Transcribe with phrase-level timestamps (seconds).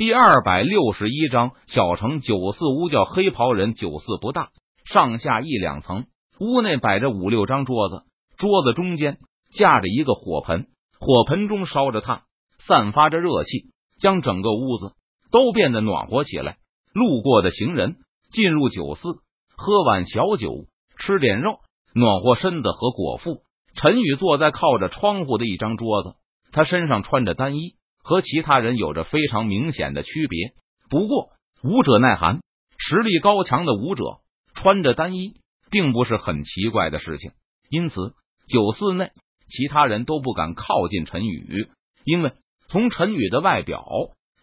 [0.00, 3.74] 第二百六十一章，小城九四屋叫黑袍人。
[3.74, 4.48] 九四不大，
[4.86, 6.06] 上下一两层。
[6.38, 8.04] 屋内摆着五六张桌子，
[8.38, 9.18] 桌子中间
[9.52, 10.68] 架着一个火盆，
[10.98, 12.22] 火盆中烧着炭，
[12.66, 14.94] 散发着热气，将整个屋子
[15.30, 16.56] 都变得暖和起来。
[16.94, 17.96] 路过的行人
[18.32, 19.06] 进入酒肆，
[19.54, 20.64] 喝碗小酒，
[20.96, 21.58] 吃点肉，
[21.92, 23.42] 暖和身子和果腹。
[23.74, 26.14] 陈宇坐在靠着窗户的一张桌子，
[26.52, 27.74] 他身上穿着单衣。
[28.02, 30.52] 和其他人有着非常明显的区别。
[30.88, 31.28] 不过，
[31.62, 32.40] 武者耐寒，
[32.78, 34.04] 实力高强的武者
[34.54, 35.34] 穿着单衣，
[35.70, 37.32] 并不是很奇怪的事情。
[37.68, 38.14] 因此，
[38.48, 39.10] 酒肆内
[39.48, 41.68] 其他人都不敢靠近陈宇，
[42.04, 42.32] 因为
[42.68, 43.84] 从陈宇的外表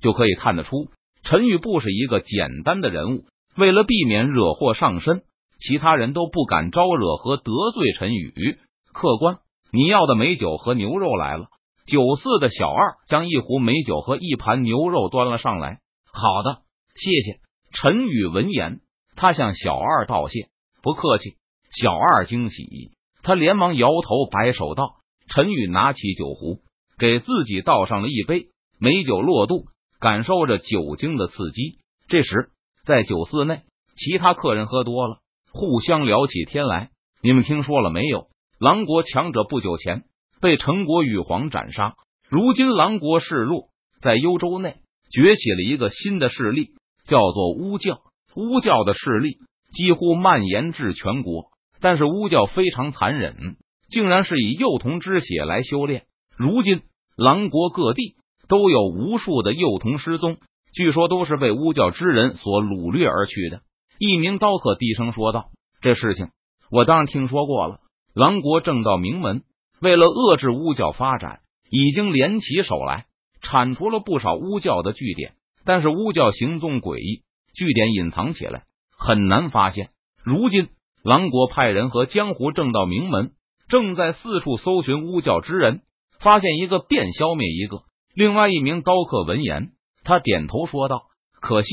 [0.00, 0.90] 就可以看得出，
[1.22, 3.24] 陈宇不是一个简单的人物。
[3.56, 5.22] 为了避免惹祸上身，
[5.58, 8.58] 其他人都不敢招惹和得罪陈宇。
[8.92, 9.38] 客官，
[9.72, 11.48] 你要的美酒和牛肉来了。
[11.86, 15.80] 酒肆的小二将一壶美酒和一盘牛肉端了上来。
[16.12, 16.62] 好的，
[16.94, 17.40] 谢谢。
[17.72, 18.80] 陈宇闻言，
[19.14, 20.48] 他向小二道谢。
[20.82, 21.36] 不客气。
[21.70, 24.96] 小二惊喜，他连忙摇头摆手道
[25.28, 26.60] ：“陈宇，拿起酒壶，
[26.96, 28.46] 给自己倒上了一杯
[28.78, 29.66] 美酒，落肚，
[30.00, 32.50] 感受着酒精的刺激。”这时，
[32.84, 33.62] 在酒肆内，
[33.96, 35.18] 其他客人喝多了，
[35.52, 36.90] 互相聊起天来。
[37.20, 38.28] 你们听说了没有？
[38.58, 40.04] 狼国强者不久前。
[40.40, 41.94] 被陈国羽皇斩杀，
[42.28, 43.68] 如今狼国势弱，
[44.00, 44.76] 在幽州内
[45.10, 46.70] 崛起了一个新的势力，
[47.04, 48.00] 叫做巫教。
[48.34, 49.38] 巫教的势力
[49.72, 51.46] 几乎蔓延至全国，
[51.80, 53.56] 但是巫教非常残忍，
[53.88, 56.04] 竟然是以幼童之血来修炼。
[56.36, 56.82] 如今
[57.16, 60.36] 狼国各地都有无数的幼童失踪，
[60.74, 63.62] 据说都是被巫教之人所掳掠而去的。
[63.98, 65.46] 一名刀客低声说道
[65.80, 66.28] ：“这事情
[66.70, 67.80] 我当然听说过了，
[68.14, 69.42] 狼国正道名门。”
[69.80, 73.06] 为了遏制巫教发展，已经联起手来
[73.42, 75.34] 铲除了不少巫教的据点。
[75.64, 78.64] 但是巫教行踪诡异，据点隐藏起来，
[78.96, 79.90] 很难发现。
[80.22, 80.68] 如今，
[81.02, 83.32] 狼国派人和江湖正道名门
[83.68, 85.82] 正在四处搜寻巫教之人，
[86.20, 87.82] 发现一个便消灭一个。
[88.14, 89.72] 另外一名刀客闻言，
[90.04, 91.02] 他点头说道
[91.42, 91.68] ：“可惜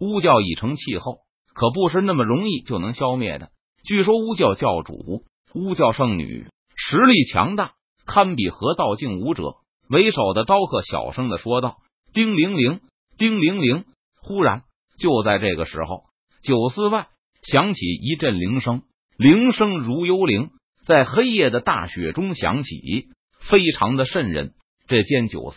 [0.00, 1.18] 巫教已成气候，
[1.52, 3.50] 可不是那么容易就能消灭的。
[3.84, 5.24] 据说巫教教主、
[5.54, 6.46] 巫教圣女。”
[6.92, 7.72] 实力强大，
[8.04, 9.54] 堪比河道境武者。
[9.88, 11.76] 为首的刀客小声的说道
[12.12, 12.80] ：“叮铃铃，
[13.16, 13.86] 叮铃铃。”
[14.20, 14.64] 忽然，
[14.98, 16.02] 就在这个时候，
[16.42, 17.08] 酒肆外
[17.40, 18.82] 响起一阵铃声，
[19.16, 20.50] 铃声如幽灵，
[20.84, 23.08] 在黑夜的大雪中响起，
[23.40, 24.52] 非常的瘆人。
[24.86, 25.56] 这间酒肆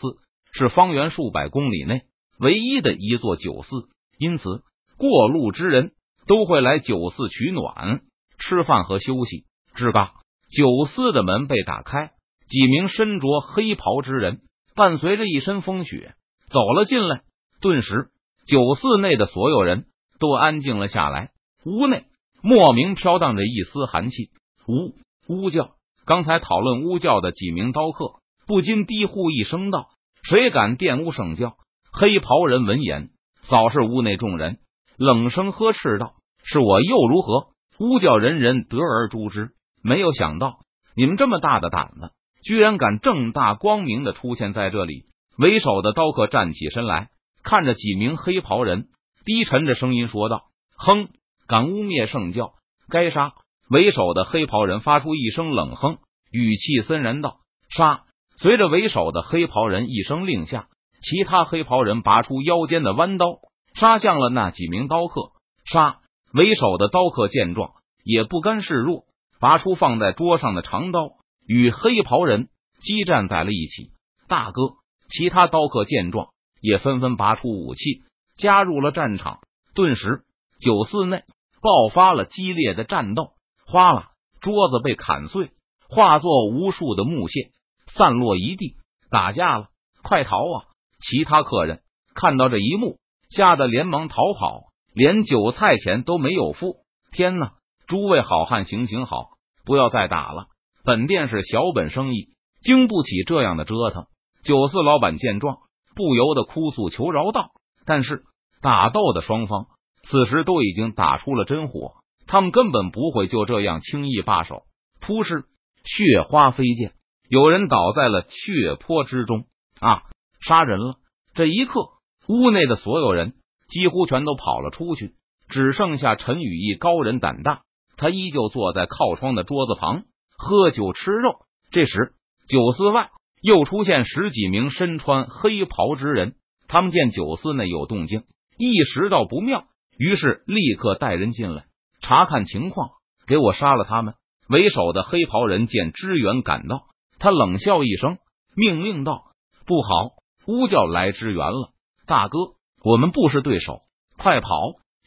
[0.53, 2.03] 是方圆数百公里内
[2.39, 4.63] 唯一的一座酒肆，因此
[4.95, 5.91] 过路之人
[6.27, 8.03] 都会来酒肆取暖、
[8.39, 9.43] 吃饭和休息。
[9.75, 10.13] 吱嘎。
[10.49, 12.11] 酒肆的门被打开，
[12.47, 14.41] 几名身着黑袍之人
[14.75, 16.15] 伴随着一身风雪
[16.49, 17.21] 走了进来。
[17.61, 18.09] 顿时，
[18.45, 19.85] 酒肆内的所有人
[20.19, 21.31] 都安静了下来。
[21.65, 22.05] 屋内
[22.41, 24.29] 莫名飘荡着一丝寒气。
[24.67, 24.93] 巫
[25.27, 25.71] 巫教，
[26.05, 29.89] 刚才讨论巫教的几名刀客不禁低呼一声道
[30.21, 31.55] ：“谁敢玷污圣教？”
[31.91, 33.09] 黑袍人闻言，
[33.41, 34.59] 扫视屋内众人，
[34.97, 36.13] 冷声呵斥道
[36.43, 37.47] ：“是我又如何？
[37.79, 39.51] 巫教人人得而诛之。”
[39.87, 40.61] 没有想到
[40.95, 42.11] 你们这么大的胆子，
[42.43, 45.03] 居然敢正大光明的出现在这里。
[45.37, 47.09] 为首的刀客站起身来，
[47.43, 48.87] 看着几名黑袍人，
[49.25, 50.45] 低沉着声音说道
[50.75, 51.09] ：“哼，
[51.47, 52.53] 敢污蔑圣教，
[52.89, 53.33] 该杀！”
[53.69, 55.97] 为首的黑袍人发出一声冷哼，
[56.31, 58.05] 语气森然道：“杀！”
[58.41, 60.67] 随着为首的黑袍人一声令下，
[61.03, 63.37] 其他黑袍人拔出腰间的弯刀，
[63.75, 65.33] 杀向了那几名刀客。
[65.63, 65.99] 杀！
[66.33, 69.03] 为首的刀客见状，也不甘示弱。
[69.45, 73.91] 拔出放在桌上的长刀，与黑袍人激战在了一起。
[74.27, 76.29] 大哥，其他刀客见状
[76.61, 78.01] 也纷纷拔出武器，
[78.39, 79.41] 加入了战场。
[79.75, 80.23] 顿时，
[80.59, 81.25] 酒肆内
[81.61, 83.33] 爆发了激烈的战斗。
[83.67, 85.51] 哗啦，桌子被砍碎，
[85.89, 87.51] 化作无数的木屑，
[87.85, 88.77] 散落一地。
[89.11, 89.67] 打架了，
[90.01, 90.65] 快逃啊！
[90.99, 91.83] 其他客人
[92.15, 92.97] 看到这一幕，
[93.29, 96.77] 吓得连忙逃跑，连酒菜钱都没有付。
[97.11, 97.53] 天哪！
[97.85, 99.34] 诸位好汉，行行好，
[99.65, 100.47] 不要再打了。
[100.83, 102.29] 本店是小本生意，
[102.61, 104.05] 经不起这样的折腾。
[104.43, 105.57] 酒肆老板见状，
[105.95, 107.49] 不由得哭诉求饶道
[107.85, 108.23] ：“但是
[108.61, 109.65] 打斗的双方
[110.03, 111.95] 此时都已经打出了真火，
[112.27, 114.63] 他们根本不会就这样轻易罢手。”
[115.01, 115.45] 突施
[115.83, 116.93] 血花飞溅，
[117.27, 119.45] 有人倒在了血泊之中。
[119.81, 120.03] 啊！
[120.39, 120.93] 杀人了！
[121.33, 121.89] 这一刻，
[122.29, 123.33] 屋内的所有人
[123.67, 125.15] 几乎全都跑了出去，
[125.49, 127.63] 只剩下陈宇一高人胆大。
[127.97, 130.03] 他依旧坐在靠窗的桌子旁
[130.37, 131.45] 喝酒吃肉。
[131.71, 132.13] 这时，
[132.47, 133.09] 酒肆外
[133.41, 136.35] 又出现十几名身穿黑袍之人，
[136.67, 138.23] 他们见酒肆内有动静，
[138.57, 139.65] 意识到不妙，
[139.97, 141.65] 于是立刻带人进来
[142.01, 142.89] 查看情况，
[143.27, 144.13] 给我杀了他们。
[144.47, 146.85] 为首的黑袍人见支援赶到，
[147.17, 148.19] 他冷笑一声，
[148.55, 149.23] 命令道
[149.65, 150.11] ：“不好，
[150.45, 151.71] 呼叫来支援了，
[152.05, 152.37] 大哥，
[152.83, 153.79] 我们不是对手，
[154.17, 154.49] 快跑！”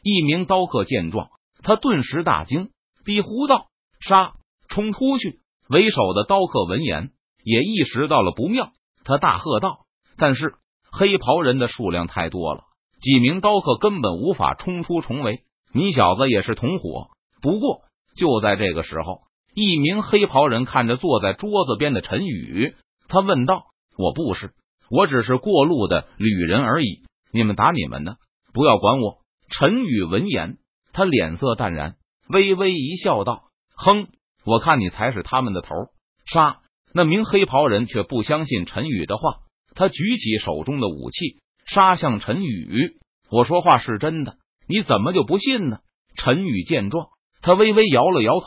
[0.02, 1.29] 一名刀客见状，
[1.62, 2.70] 他顿时大惊，
[3.08, 3.69] 逼呼道
[4.06, 4.34] ：“杀！
[4.69, 5.40] 冲出去！”
[5.70, 7.08] 为首的刀客闻言
[7.43, 8.72] 也意识到了不妙，
[9.02, 9.87] 他大喝道
[10.19, 10.56] ：“但是
[10.93, 12.64] 黑袍人的数量太多了，
[13.00, 15.40] 几名刀客根本无法冲出重围。
[15.72, 17.08] 你小子也是同伙。”
[17.40, 17.81] 不过
[18.14, 19.22] 就在这个时候，
[19.55, 22.75] 一名黑袍人看着坐在桌子边的陈宇，
[23.08, 24.52] 他问道：“我不是，
[24.90, 27.05] 我只是过路的旅人而已。
[27.32, 28.19] 你们打你们的，
[28.52, 30.58] 不要管我。”陈宇闻言，
[30.93, 31.96] 他脸色淡然，
[32.29, 33.45] 微微一笑，道
[33.75, 34.09] ：“哼。”
[34.45, 35.75] 我看你才是他们的头，
[36.25, 36.61] 杀！
[36.95, 39.41] 那名黑袍人却不相信陈宇的话，
[39.75, 42.97] 他举起手中的武器，杀向陈宇。
[43.31, 44.37] 我说话是真的，
[44.67, 45.81] 你怎么就不信呢？
[46.17, 47.09] 陈宇见状，
[47.43, 48.47] 他微微摇了摇头，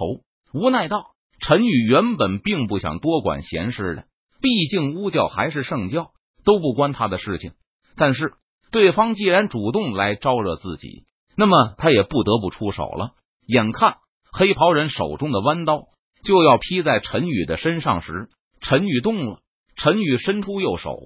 [0.54, 4.06] 无奈道：“陈宇原本并不想多管闲事的，
[4.42, 6.13] 毕竟巫教还是圣教，
[6.44, 7.51] 都不关他的事情。
[7.95, 8.33] 但是
[8.72, 11.04] 对方既然主动来招惹自己，
[11.36, 13.12] 那么他也不得不出手了。
[13.45, 13.97] 眼看
[14.31, 15.88] 黑袍人手中的弯刀。”
[16.23, 18.29] 就要劈在陈宇的身上时，
[18.59, 19.39] 陈宇动了。
[19.75, 20.99] 陈宇伸出右手，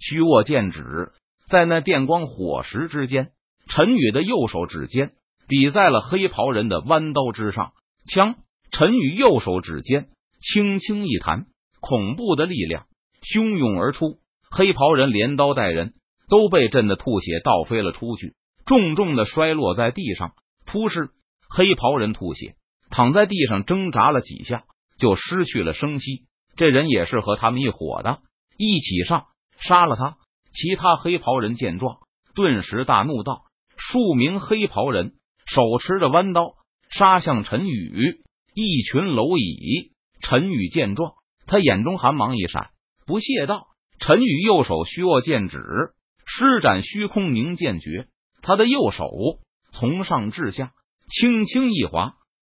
[0.00, 1.12] 虚握剑指，
[1.48, 3.30] 在那电光火石之间，
[3.68, 5.12] 陈宇的右手指尖
[5.46, 7.70] 抵在了黑袍人的弯刀之上。
[8.10, 8.34] 枪，
[8.72, 10.08] 陈宇右手指尖
[10.40, 11.46] 轻轻一弹，
[11.80, 12.86] 恐怖的力量
[13.22, 14.18] 汹涌而出，
[14.50, 15.92] 黑袍人连刀带人
[16.28, 18.34] 都被震得吐血倒飞了出去，
[18.66, 20.32] 重重的摔落在地上。
[20.66, 21.10] 突施，
[21.48, 22.54] 黑袍人吐血。
[22.90, 24.64] 躺在地上挣扎了几下，
[24.98, 26.24] 就失去了生息。
[26.56, 28.20] 这人也是和他们一伙的，
[28.56, 29.26] 一起上
[29.58, 30.16] 杀了他。
[30.52, 31.98] 其他黑袍人见状，
[32.34, 33.42] 顿时大怒道
[33.76, 35.12] ：“数名黑袍人
[35.46, 36.54] 手持着弯刀
[36.90, 38.22] 杀向陈宇，
[38.54, 41.12] 一群蝼蚁。”陈宇见状，
[41.46, 42.70] 他眼中寒芒一闪，
[43.06, 43.68] 不屑道
[44.00, 45.60] ：“陈宇右手虚握剑指，
[46.24, 48.08] 施展虚空凝剑诀，
[48.42, 49.06] 他的右手
[49.70, 50.72] 从上至下
[51.08, 52.14] 轻轻一划。”